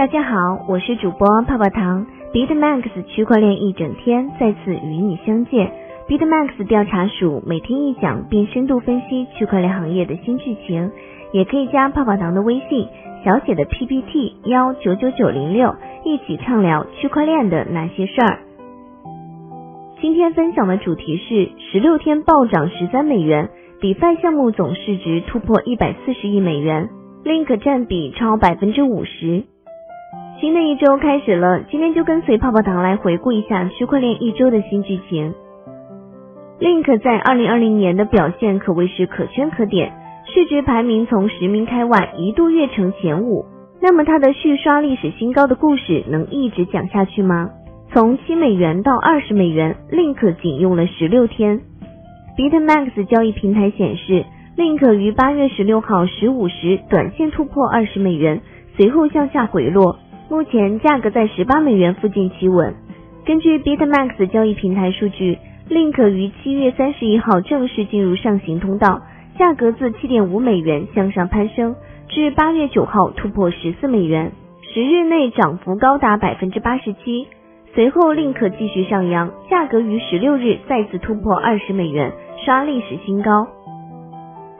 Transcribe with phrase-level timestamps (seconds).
[0.00, 2.06] 大家好，我是主播泡泡糖。
[2.32, 5.70] BitMax 区块链一整天再次与你相见。
[6.08, 10.90] BitMax 调查署每天一讲，并深度分析区块链行业的新剧情。
[11.34, 12.88] 也可以加泡泡糖的微信，
[13.22, 15.74] 小写的 PPT 幺九九九零六，
[16.06, 18.38] 一起畅聊区块链的那些事儿。
[20.00, 23.50] 今天分享的主题是十六天暴涨十三美元
[23.82, 26.88] ，DeFi 项目总市值突破一百四十亿美元
[27.22, 29.44] ，Link 占比超百分之五十。
[30.40, 35.34] 新的一周开始了，今天就跟随泡泡糖来回顾一下区块链一周的新剧情。
[36.58, 39.92] Link 在二零二零年的表现可谓是可圈可点。
[40.24, 43.44] 市值排名从十名开外一度跃成前五，
[43.82, 47.50] 那么它的续刷历史新高的故事能一直讲下去吗？
[47.92, 51.60] 从七美元到二十美元，Link 仅用了十六天。
[52.38, 54.24] BitMax 交易平台显示
[54.56, 58.40] ，Link 于八月十六号十五时短线突破二十美元，
[58.78, 59.98] 随后向下回落，
[60.30, 62.72] 目前价格在十八美元附近企稳。
[63.26, 65.36] 根据 BitMax 交易平台数据
[65.68, 69.02] ，Link 于七月三十一号正式进入上行通道。
[69.36, 71.74] 价格自七点五美元向上攀升，
[72.08, 74.30] 至八月九号突破十四美元，
[74.72, 77.26] 十日内涨幅高达百分之八十七。
[77.74, 82.12] 随后，Link 继续上扬，价格于十六日再次突破二十美元，
[82.44, 83.48] 刷历史新高。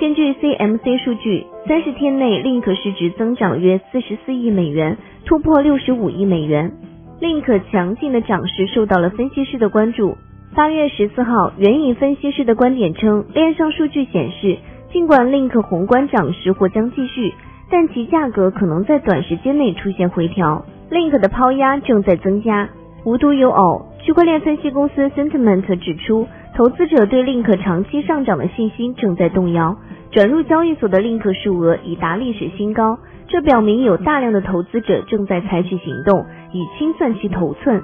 [0.00, 6.72] 根据 CMC 数据，三十天内 Link 市值增长约四十四亿美元，突破六十五亿美元。
[7.20, 10.16] Link 强劲的涨势受到了分析师的关注。
[10.56, 14.58] 八月十四号，援引分析师的观点称，链上数据显示，
[14.92, 17.32] 尽管 Link 宏观涨势或将继续，
[17.70, 20.64] 但其价格可能在短时间内出现回调。
[20.90, 22.68] Link 的抛压正在增加。
[23.04, 26.26] 无独有偶，区块链分析公司 Sentiment 指出，
[26.56, 29.76] 投资者对 Link 长期上涨的信心正在动摇。
[30.12, 37.82] 转入交易所的 Link 数额已达历史新高，这表明有大量的投资者正在采取行动，以清算其头寸。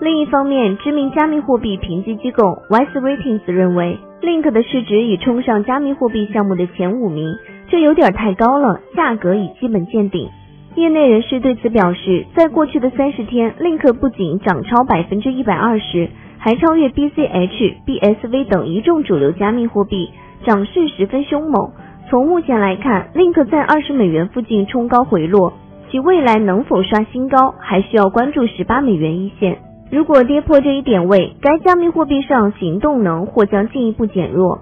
[0.00, 7.36] 另一方面，知名加密货币评级机构 Wise Ratings 认为，Link 的市值已冲上加密货币项目的前五名，
[7.68, 10.28] 这有点太高了，价格已基本见顶。
[10.74, 16.08] 业内人士对此表示，在过去的三十天，Link 不仅涨超百分之一百二十，
[16.38, 20.10] 还超越 BCH、BSV 等一众主流加密货币，
[20.44, 21.72] 涨势十分凶猛。
[22.08, 25.52] 从目前来看，Link 在二十美元附近冲高回落，
[25.90, 29.58] 其未来能否刷新高，还需要关注十八美元一线。
[29.90, 34.60] 如果跌破这一点位，该加密货币上行动能或将进一步减弱。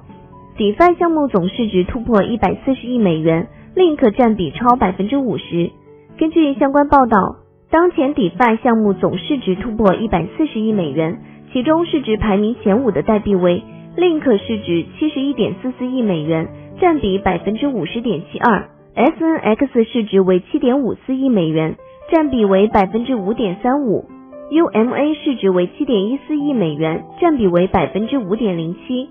[0.57, 5.71] DeFi 项目总市值突破一百四十亿美元，Link 占比超百分之五十。
[6.19, 7.37] 根据相关报道，
[7.71, 11.19] 当前 DeFi 项目总市值突破一百四十亿美元，
[11.53, 13.63] 其中市值排名前五的代币为
[13.97, 16.49] Link，市值七十一点四四亿美元，
[16.81, 21.77] 占比百分之五十点七二；SNX 市值为七点五四亿美元，
[22.11, 24.07] 占比为百分之五点三五。
[24.51, 29.11] UMA 市值为七点一四亿美元，占比为百分之五点零七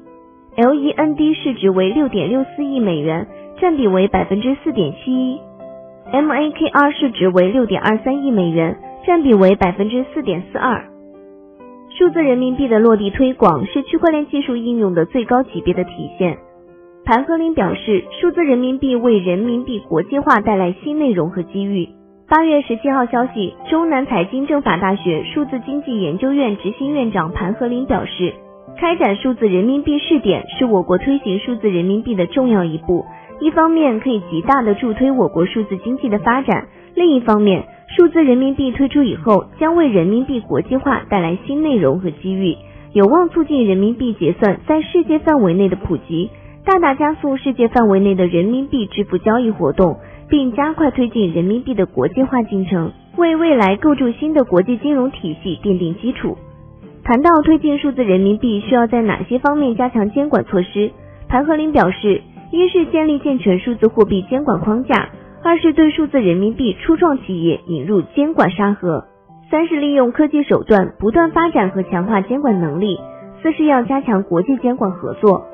[0.58, 3.28] ；LEND 市值为六点六四亿美元，
[3.60, 5.40] 占比为百分之四点七一
[6.12, 10.91] ；MAKR 市值为六点二三亿美元，占比为百分之四点四二。
[12.02, 16.36] 数字人民币的落地推广是区块链技术应用的最高级别的体现。
[17.06, 21.88] 盘和林表示，数字人民币为人民币国际化带来新内容和机遇。
[22.28, 28.34] 八月十七号消息，中南财经政法大学数字经济研究院执行院长盘和林表示，
[28.80, 33.06] 开展数字人民币试点是我国推行数字人民币的重要一步。
[33.42, 37.64] 一方面可以极大的助推我国数字经济的发展，另一方面，
[37.96, 42.56] 数字人民币推出以后，将为人民币国际化带来新内容和机遇，
[42.94, 46.30] 有望促进人民币结算在世界范围内的普及，
[46.66, 49.98] 大大加速世界范围内的人民币支付交易活动。
[50.30, 56.38] 并加快推进人民币的国际化进程，为未来构筑新的国际金融体系奠定基础。
[57.04, 60.90] 谈到推进数字人民币需要在哪些方面加强监管措施，
[61.28, 65.10] 盘和林表示，一是建立健全数字货币监管框架，
[65.44, 69.06] 二是对数字人民币初创企业引入监管沙盒，
[69.50, 73.00] 三是利用科技手段不断发展和强化监管能力，
[73.42, 75.48] 四是要加强国际监管合作。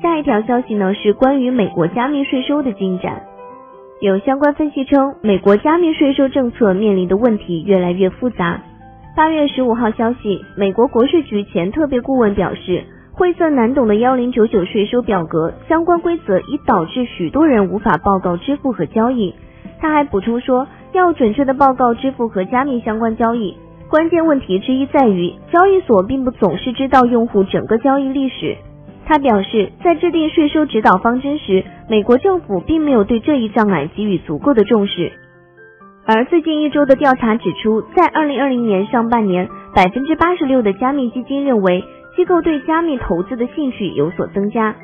[0.00, 3.22] 下一条消息呢是关于美国加密税收的进展。
[4.00, 8.60] 有相关分析称，美国加密税收政策面临的问题越来越复杂。
[9.16, 12.84] 八月十五号消息，美国国税局前特别顾问表示，
[13.16, 19.32] 晦涩难懂的幺零九九税收表格相关规则已导致许多人无法报告支付和交易。
[19.80, 23.56] 他还补充说，要准确的报告支付和加密相关交易，
[23.88, 28.56] 关键问题之一在于交易所并不总是知道用户整个交易历史。
[29.06, 35.12] 他表示，在制定税收指导方针时，美国政府并没有对这一障碍给予足够的重视。
[36.04, 41.84] 而最近一周的调查指出，在二零二零年上半年，百分之八十六的加密基金认为
[42.16, 44.76] 机构对加密投资的兴趣有所增加。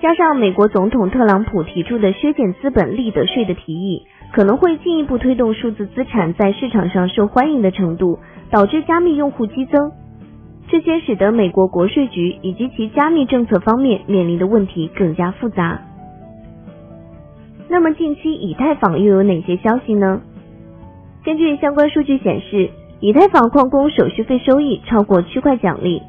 [0.00, 8.18] 加上美国总统特朗普提出的削减资本利得税的提议，可能会进一步推动数字资产在市场上受欢迎的程度，
[8.50, 9.92] 导致加密用户激增。
[10.68, 15.82] 这些使得美国国税局以及其加密政策方面面临的问题更加复杂。
[17.68, 20.22] 那么近期以太坊又有哪些消息呢？
[21.24, 22.70] 根据相关数据显示，
[23.00, 26.00] 以太坊矿工手续费收益超过区块奖励。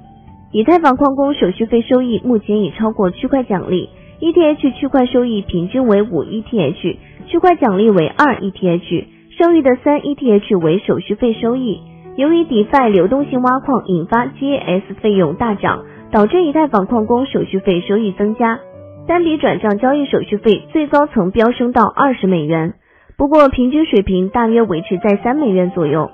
[0.54, 3.88] 以太坊矿工手续费收益目前已超过区块奖励
[4.20, 9.06] ，ETH 区块收益平均为五 ETH，区块奖励为二 ETH，
[9.38, 11.80] 剩余的三 ETH 为手续费收益。
[12.18, 18.60] 由于 DeFi 流动性挖矿引发 Gas 费用大涨，导致以太坊矿工手续费收益增加，
[19.08, 22.74] 单笔转账交易手续费最高曾飙升到二十美元，
[23.18, 26.12] 不过平均水平大约维持在三美元左右。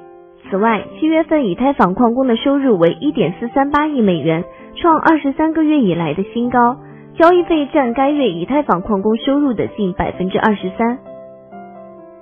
[0.49, 4.44] 此外，七月份以太坊矿工的收入为一点四三八亿美元，
[4.75, 6.77] 创二十三个月以来的新高，
[7.15, 10.99] 交易费占该月以太坊矿工收入的近百分之二十三。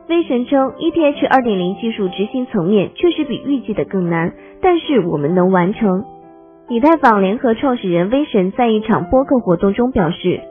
[0.08, 6.04] 威神称，ETH 二点零技术执行层面确实比预计的更难，但是我们能完成。
[6.70, 10.42] 以太坊联合创始人威神在一场播客活动中表示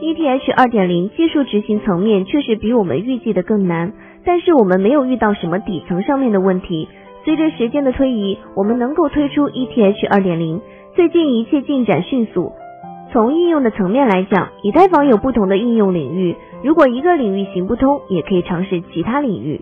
[0.00, 3.92] ，ETH 二点零技术执行层面确实比我们预计的更难，
[4.24, 6.88] 但是我们没有遇到什么底层上面的问题。
[7.24, 10.60] 随着时间的推移，我们能够推出 ETH 二点零。
[10.94, 12.52] 最近一切进展迅速。
[13.12, 16.34] 从应用的层面来讲，以太坊有不同的应用领域。
[16.64, 19.60] 如果一个领域行不通，也可以尝试其他领域。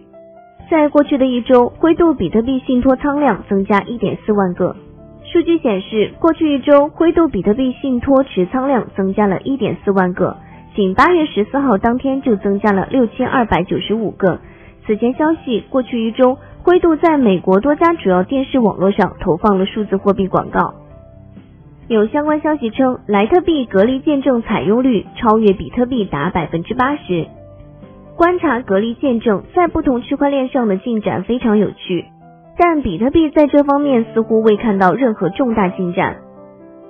[0.70, 4.76] 在过去的一周，灰度比特币信托仓量增加1.4万个。
[5.24, 10.36] 数据显示，过去一周，灰度比特币信托持仓量增加了一.点四万个，
[10.74, 14.38] 仅八月十四号当天就增加了六千二百九十五个。
[14.86, 16.38] 此前消息，过去一周。
[16.62, 20.74] 灰度在美国多家主要电视网络上投放了数字货币广告。
[21.88, 27.26] 有相关消息称，莱特币隔离见证采用率超越比特币达百分之八十。
[28.14, 32.04] 观察隔离见证在不同区块链上的进展非常有趣，
[32.58, 36.18] 但比特币在这方面似乎未看到任何重大进展。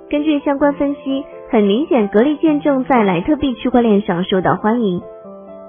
[0.09, 5.01] 根据相关分析，很明显，隔离见证在莱特币区块链上受到欢迎。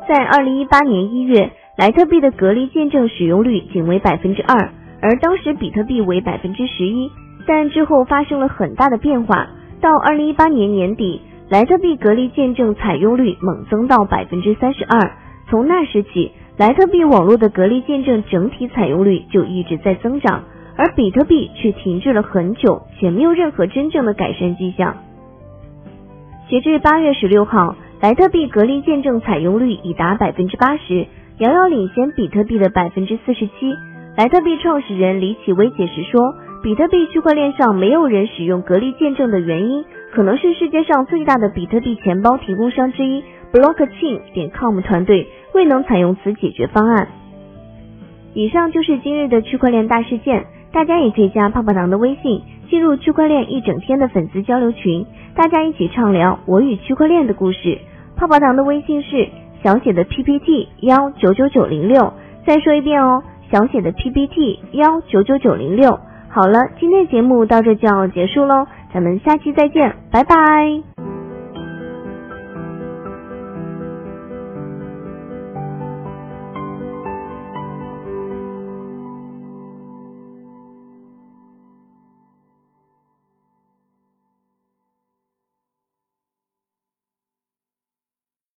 [0.08, 1.52] 在二零一八年一月。
[1.74, 4.70] 莱特币的隔离见证使用率仅为百分之二，
[5.00, 7.10] 而当时比特币为百分之十一。
[7.46, 9.48] 但之后发生了很大的变化，
[9.80, 15.12] 到二零一八年年底，莱特币隔离见证采用率猛增到百分之三十二。
[15.48, 20.44] 从那时起，莱特币网络的隔离见证整体采用率就一直在增长，
[20.76, 24.94] 而比特币却停滞了很久，且没有任何真正的改善迹象。
[26.50, 31.06] 截至八月十六号，莱特币隔离见证采用率已达百分之八十。
[31.42, 33.74] 遥遥领先比特币的百分之四十七。
[34.16, 47.08] 莱特币创始人李启威解释说，比特币区块链上没有人使用隔离见证的原因，可能是世界上最大的比特币钱包提供商之一 Blockchain 点 com 团队未能采用此解决方案。
[48.34, 52.40] 以上就是今日的区块链大事件，大家也可以加泡泡糖的微信，
[52.70, 55.04] 进入区块链一整天的粉丝交流群，
[55.34, 57.78] 大家一起畅聊我与区块链的故事。
[58.14, 59.28] 泡泡糖的微信是。
[59.62, 62.12] 小写的 PPT 幺九九九零六，
[62.46, 65.98] 再说一遍哦，小写的 PPT 幺九九九零六。
[66.28, 70.91] 好了，今天节目到这就要结束喽，咱们下期再见，拜拜。